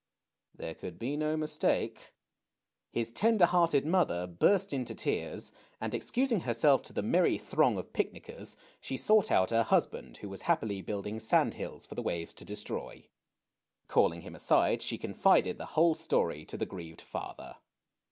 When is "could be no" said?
0.73-1.37